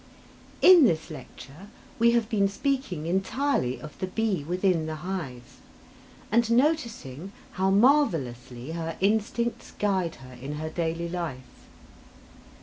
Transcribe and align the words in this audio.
In 0.63 0.83
this 0.85 1.11
lecture 1.11 1.67
we 1.99 2.09
have 2.13 2.27
been 2.27 2.47
speaking 2.49 3.05
entirely 3.05 3.79
of 3.79 3.95
the 3.99 4.07
bee 4.07 4.43
within 4.43 4.87
the 4.87 4.95
hive, 5.05 5.59
and 6.31 6.49
noticing 6.49 7.31
how 7.51 7.69
marvellously 7.69 8.71
her 8.71 8.97
instincts 8.99 9.73
guide 9.77 10.15
her 10.15 10.33
in 10.33 10.53
her 10.53 10.69
daily 10.71 11.07
life. 11.07 11.67